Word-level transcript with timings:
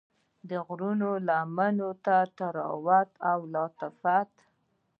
د 0.49 0.51
غرو 0.65 1.11
لمنو 1.27 1.89
ته 2.05 2.15
د 2.25 2.29
طراوت 2.37 3.09
او 3.31 3.39
لطافت 3.53 4.31